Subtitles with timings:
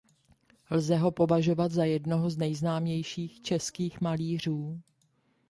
[0.69, 4.81] Lze ho považovat za jednoho z nejznámějších českých malířů.